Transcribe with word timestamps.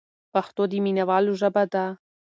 پښتو 0.33 0.63
د 0.71 0.73
مینوالو 0.85 1.31
ژبه 1.41 1.63
ده. 1.73 1.85